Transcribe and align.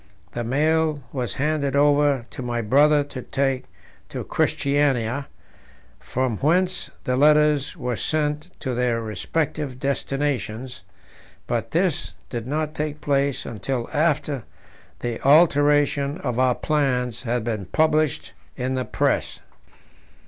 The 0.31 0.43
mail 0.43 1.03
was 1.13 1.35
handed 1.35 1.75
over 1.75 2.25
to 2.31 2.41
my 2.41 2.63
brother 2.63 3.03
to 3.03 3.21
take 3.21 3.65
to 4.09 4.23
Christiania, 4.23 5.27
from 5.99 6.37
whence 6.37 6.89
the 7.03 7.15
letters 7.15 7.77
were 7.77 7.95
sent 7.95 8.49
to 8.61 8.73
their 8.73 8.99
respective 8.99 9.79
destinations; 9.79 10.81
but 11.45 11.69
this 11.69 12.15
did 12.31 12.47
not 12.47 12.73
take 12.73 12.99
place 12.99 13.45
until 13.45 13.87
after 13.93 14.43
the 15.01 15.21
alteration 15.23 16.17
of 16.21 16.39
our 16.39 16.55
plans 16.55 17.21
had 17.21 17.43
been 17.43 17.65
published 17.67 18.33
in 18.57 18.73
the 18.73 18.85
Press. 18.85 19.39